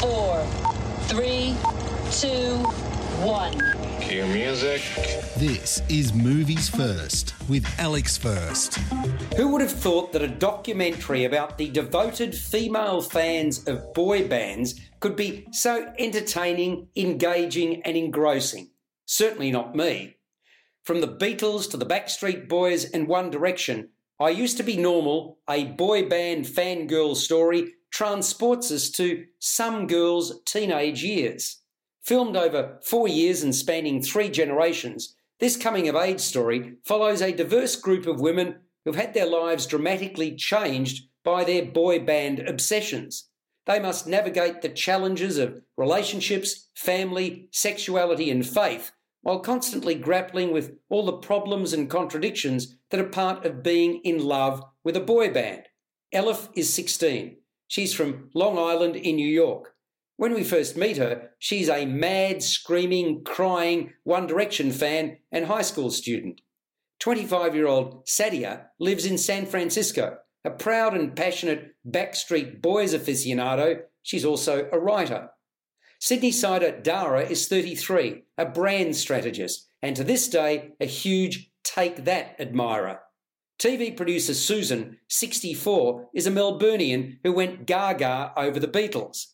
four, 0.00 0.42
three, 1.02 1.54
two, 2.10 2.56
one. 3.22 3.52
Cue 4.00 4.24
music. 4.28 4.80
This 5.36 5.82
is 5.90 6.14
Movies 6.14 6.70
First 6.70 7.34
with 7.50 7.66
Alex 7.78 8.16
First. 8.16 8.78
Who 9.36 9.48
would 9.48 9.60
have 9.60 9.70
thought 9.70 10.12
that 10.12 10.22
a 10.22 10.28
documentary 10.28 11.26
about 11.26 11.58
the 11.58 11.68
devoted 11.68 12.34
female 12.34 13.02
fans 13.02 13.68
of 13.68 13.92
boy 13.92 14.26
bands 14.26 14.80
could 15.00 15.16
be 15.16 15.46
so 15.52 15.92
entertaining, 15.98 16.88
engaging, 16.96 17.82
and 17.82 17.94
engrossing? 17.94 18.70
Certainly 19.04 19.50
not 19.50 19.76
me. 19.76 20.16
From 20.82 21.02
the 21.02 21.08
Beatles 21.08 21.70
to 21.72 21.76
the 21.76 21.84
Backstreet 21.84 22.48
Boys 22.48 22.86
and 22.86 23.06
One 23.06 23.28
Direction, 23.28 23.90
I 24.20 24.28
Used 24.28 24.58
to 24.58 24.62
Be 24.62 24.76
Normal, 24.76 25.38
a 25.48 25.64
boy 25.64 26.06
band 26.06 26.44
fangirl 26.44 27.16
story, 27.16 27.72
transports 27.90 28.70
us 28.70 28.90
to 28.90 29.24
some 29.38 29.86
girls' 29.86 30.42
teenage 30.44 31.02
years. 31.02 31.62
Filmed 32.02 32.36
over 32.36 32.78
four 32.84 33.08
years 33.08 33.42
and 33.42 33.54
spanning 33.54 34.02
three 34.02 34.28
generations, 34.28 35.16
this 35.38 35.56
coming 35.56 35.88
of 35.88 35.96
age 35.96 36.20
story 36.20 36.74
follows 36.84 37.22
a 37.22 37.32
diverse 37.32 37.76
group 37.76 38.06
of 38.06 38.20
women 38.20 38.56
who've 38.84 38.94
had 38.94 39.14
their 39.14 39.24
lives 39.24 39.64
dramatically 39.64 40.36
changed 40.36 41.08
by 41.24 41.42
their 41.42 41.64
boy 41.64 41.98
band 41.98 42.40
obsessions. 42.40 43.30
They 43.64 43.80
must 43.80 44.06
navigate 44.06 44.60
the 44.60 44.68
challenges 44.68 45.38
of 45.38 45.62
relationships, 45.78 46.68
family, 46.74 47.48
sexuality, 47.52 48.30
and 48.30 48.46
faith 48.46 48.92
while 49.22 49.40
constantly 49.40 49.94
grappling 49.94 50.52
with 50.52 50.72
all 50.88 51.04
the 51.04 51.12
problems 51.12 51.72
and 51.72 51.90
contradictions 51.90 52.76
that 52.90 53.00
are 53.00 53.08
part 53.08 53.44
of 53.44 53.62
being 53.62 54.00
in 54.04 54.18
love 54.18 54.62
with 54.82 54.96
a 54.96 55.00
boy 55.00 55.32
band. 55.32 55.62
Elif 56.14 56.48
is 56.54 56.72
16. 56.72 57.36
She's 57.68 57.94
from 57.94 58.30
Long 58.34 58.58
Island 58.58 58.96
in 58.96 59.16
New 59.16 59.28
York. 59.28 59.74
When 60.16 60.34
we 60.34 60.44
first 60.44 60.76
meet 60.76 60.96
her, 60.96 61.30
she's 61.38 61.68
a 61.68 61.86
mad, 61.86 62.42
screaming, 62.42 63.24
crying 63.24 63.92
One 64.04 64.26
Direction 64.26 64.70
fan 64.72 65.18
and 65.32 65.46
high 65.46 65.62
school 65.62 65.90
student. 65.90 66.40
25 66.98 67.54
year 67.54 67.66
old 67.66 68.06
Sadia 68.06 68.66
lives 68.78 69.06
in 69.06 69.16
San 69.16 69.46
Francisco. 69.46 70.18
A 70.44 70.50
proud 70.50 70.94
and 70.94 71.16
passionate 71.16 71.74
Backstreet 71.86 72.60
Boys 72.60 72.94
aficionado, 72.94 73.80
she's 74.02 74.24
also 74.24 74.68
a 74.72 74.78
writer. 74.78 75.30
Sydney 76.02 76.32
sider 76.32 76.80
Dara 76.80 77.26
is 77.26 77.46
33, 77.46 78.22
a 78.38 78.46
brand 78.46 78.96
strategist, 78.96 79.68
and 79.82 79.94
to 79.94 80.02
this 80.02 80.28
day, 80.28 80.70
a 80.80 80.86
huge 80.86 81.50
Take 81.62 82.06
That 82.06 82.36
admirer. 82.40 83.00
TV 83.58 83.94
producer 83.94 84.32
Susan, 84.32 84.96
64, 85.08 86.08
is 86.14 86.26
a 86.26 86.30
Melburnian 86.30 87.18
who 87.22 87.34
went 87.34 87.66
gaga 87.66 88.32
over 88.34 88.58
the 88.58 88.66
Beatles. 88.66 89.26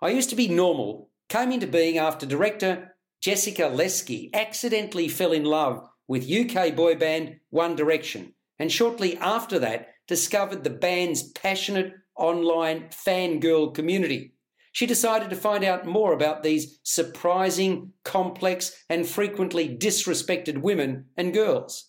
I 0.00 0.08
Used 0.08 0.30
to 0.30 0.36
Be 0.36 0.48
Normal 0.48 1.10
came 1.28 1.52
into 1.52 1.66
being 1.66 1.98
after 1.98 2.24
director 2.24 2.96
Jessica 3.20 3.64
Leski 3.64 4.30
accidentally 4.32 5.06
fell 5.06 5.32
in 5.32 5.44
love 5.44 5.86
with 6.08 6.30
UK 6.32 6.74
boy 6.74 6.94
band 6.94 7.40
One 7.50 7.76
Direction, 7.76 8.32
and 8.58 8.72
shortly 8.72 9.18
after 9.18 9.58
that 9.58 9.88
discovered 10.08 10.64
the 10.64 10.70
band's 10.70 11.30
passionate 11.32 11.92
online 12.16 12.88
fangirl 12.88 13.74
community. 13.74 14.32
She 14.72 14.86
decided 14.86 15.30
to 15.30 15.36
find 15.36 15.64
out 15.64 15.86
more 15.86 16.12
about 16.12 16.42
these 16.42 16.78
surprising, 16.84 17.92
complex, 18.04 18.84
and 18.88 19.06
frequently 19.06 19.68
disrespected 19.68 20.58
women 20.58 21.06
and 21.16 21.34
girls. 21.34 21.88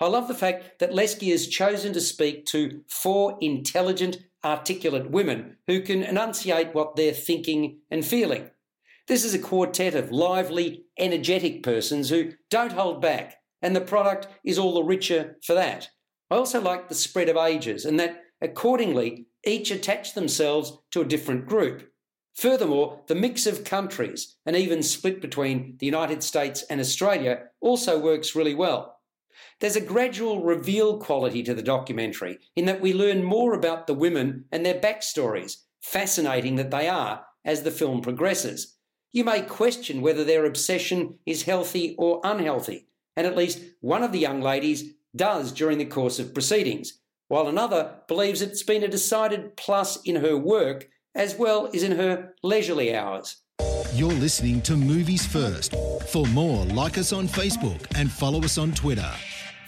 I 0.00 0.06
love 0.06 0.28
the 0.28 0.34
fact 0.34 0.78
that 0.78 0.92
Leski 0.92 1.30
has 1.30 1.48
chosen 1.48 1.92
to 1.94 2.00
speak 2.00 2.46
to 2.46 2.82
four 2.88 3.38
intelligent, 3.40 4.18
articulate 4.44 5.10
women 5.10 5.56
who 5.66 5.80
can 5.80 6.02
enunciate 6.02 6.74
what 6.74 6.96
they're 6.96 7.12
thinking 7.12 7.80
and 7.90 8.04
feeling. 8.04 8.50
This 9.08 9.24
is 9.24 9.34
a 9.34 9.38
quartet 9.38 9.94
of 9.94 10.12
lively, 10.12 10.84
energetic 10.98 11.62
persons 11.62 12.10
who 12.10 12.32
don't 12.48 12.72
hold 12.72 13.02
back, 13.02 13.36
and 13.60 13.74
the 13.74 13.80
product 13.80 14.28
is 14.44 14.58
all 14.58 14.74
the 14.74 14.84
richer 14.84 15.36
for 15.44 15.54
that. 15.54 15.88
I 16.30 16.36
also 16.36 16.60
like 16.60 16.88
the 16.88 16.94
spread 16.94 17.28
of 17.28 17.36
ages 17.36 17.84
and 17.84 17.98
that 17.98 18.22
accordingly 18.40 19.26
each 19.44 19.70
attach 19.70 20.14
themselves 20.14 20.78
to 20.92 21.00
a 21.00 21.06
different 21.06 21.46
group. 21.46 21.89
Furthermore, 22.40 23.02
the 23.06 23.14
mix 23.14 23.46
of 23.46 23.64
countries, 23.64 24.36
and 24.46 24.56
even 24.56 24.82
split 24.82 25.20
between 25.20 25.76
the 25.78 25.84
United 25.84 26.22
States 26.22 26.62
and 26.70 26.80
Australia, 26.80 27.48
also 27.60 27.98
works 27.98 28.34
really 28.34 28.54
well. 28.54 28.98
There's 29.60 29.76
a 29.76 29.80
gradual 29.82 30.42
reveal 30.42 30.96
quality 30.96 31.42
to 31.42 31.52
the 31.52 31.62
documentary 31.62 32.38
in 32.56 32.64
that 32.64 32.80
we 32.80 32.94
learn 32.94 33.22
more 33.22 33.52
about 33.52 33.86
the 33.86 33.92
women 33.92 34.46
and 34.50 34.64
their 34.64 34.80
backstories, 34.80 35.56
fascinating 35.82 36.56
that 36.56 36.70
they 36.70 36.88
are, 36.88 37.26
as 37.44 37.62
the 37.62 37.70
film 37.70 38.00
progresses. 38.00 38.78
You 39.12 39.22
may 39.24 39.42
question 39.42 40.00
whether 40.00 40.24
their 40.24 40.46
obsession 40.46 41.18
is 41.26 41.42
healthy 41.42 41.94
or 41.98 42.22
unhealthy, 42.24 42.86
and 43.18 43.26
at 43.26 43.36
least 43.36 43.60
one 43.80 44.02
of 44.02 44.12
the 44.12 44.18
young 44.18 44.40
ladies 44.40 44.94
does 45.14 45.52
during 45.52 45.76
the 45.76 45.84
course 45.84 46.18
of 46.18 46.32
proceedings, 46.32 47.00
while 47.28 47.48
another 47.48 47.96
believes 48.08 48.40
it's 48.40 48.62
been 48.62 48.82
a 48.82 48.88
decided 48.88 49.58
plus 49.58 50.00
in 50.04 50.16
her 50.16 50.38
work 50.38 50.88
as 51.14 51.36
well 51.36 51.70
as 51.74 51.82
in 51.82 51.92
her 51.92 52.34
leisurely 52.42 52.94
hours. 52.94 53.42
You're 53.94 54.12
listening 54.12 54.62
to 54.62 54.76
Movies 54.76 55.26
First. 55.26 55.74
For 56.08 56.24
more, 56.26 56.64
like 56.66 56.96
us 56.96 57.12
on 57.12 57.28
Facebook 57.28 57.86
and 57.96 58.10
follow 58.10 58.42
us 58.42 58.56
on 58.56 58.72
Twitter. 58.72 59.12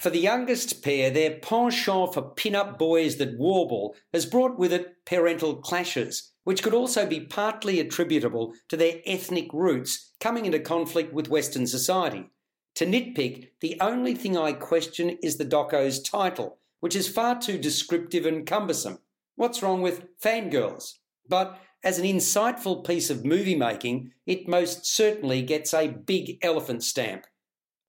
For 0.01 0.11
the 0.11 0.19
youngest 0.19 0.83
pair, 0.83 1.11
their 1.11 1.39
penchant 1.39 2.15
for 2.15 2.23
pin-up 2.23 2.79
boys 2.79 3.17
that 3.17 3.39
warble 3.39 3.95
has 4.13 4.27
brought 4.27 4.59
with 4.59 4.73
it 4.73 5.05
parental 5.05 5.57
clashes, 5.57 6.33
which 6.45 6.63
could 6.63 6.75
also 6.75 7.07
be 7.07 7.21
partly 7.21 7.79
attributable 7.79 8.53
to 8.69 8.77
their 8.77 9.01
ethnic 9.07 9.53
roots 9.53 10.13
coming 10.19 10.45
into 10.45 10.59
conflict 10.59 11.13
with 11.13 11.29
Western 11.29 11.67
society. 11.67 12.31
To 12.77 12.87
nitpick, 12.87 13.51
the 13.61 13.77
only 13.81 14.15
thing 14.15 14.37
I 14.37 14.55
question 14.55 15.19
is 15.23 15.37
the 15.37 15.45
doco's 15.45 16.01
title, 16.03 16.59
which 16.81 16.97
is 16.97 17.09
far 17.09 17.41
too 17.41 17.59
descriptive 17.59 18.27
and 18.27 18.47
cumbersome. 18.47 18.99
What's 19.37 19.63
wrong 19.63 19.83
with 19.83 20.05
fangirls? 20.21 20.95
But 21.29 21.59
as 21.85 21.99
an 21.99 22.05
insightful 22.05 22.87
piece 22.87 23.11
of 23.11 23.25
movie 23.25 23.57
making, 23.57 24.13
it 24.27 24.49
most 24.49 24.87
certainly 24.87 25.43
gets 25.43 25.75
a 25.75 25.89
big 25.89 26.39
elephant 26.43 26.85
stamp. 26.85 27.27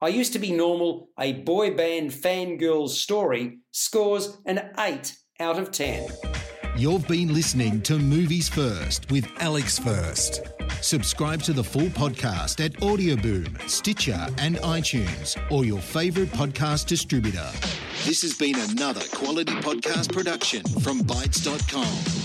I 0.01 0.09
Used 0.09 0.33
to 0.33 0.39
Be 0.39 0.51
Normal, 0.51 1.09
a 1.17 1.33
boy 1.33 1.75
band 1.75 2.11
fangirl 2.11 2.89
story, 2.89 3.59
scores 3.71 4.37
an 4.45 4.71
8 4.77 5.15
out 5.39 5.59
of 5.59 5.71
10. 5.71 6.09
You've 6.75 7.07
been 7.07 7.31
listening 7.33 7.81
to 7.83 7.99
Movies 7.99 8.49
First 8.49 9.09
with 9.11 9.27
Alex 9.37 9.77
First. 9.77 10.41
Subscribe 10.81 11.41
to 11.43 11.53
the 11.53 11.63
full 11.63 11.87
podcast 11.87 12.65
at 12.65 12.73
Audioboom, 12.81 13.61
Stitcher, 13.69 14.27
and 14.39 14.57
iTunes, 14.57 15.39
or 15.51 15.65
your 15.65 15.79
favourite 15.79 16.31
podcast 16.31 16.87
distributor. 16.87 17.49
This 18.05 18.23
has 18.23 18.33
been 18.33 18.59
another 18.71 19.03
quality 19.13 19.53
podcast 19.53 20.11
production 20.11 20.63
from 20.81 21.01
Bytes.com. 21.01 22.22